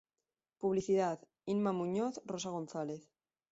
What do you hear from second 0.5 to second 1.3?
Publicidad: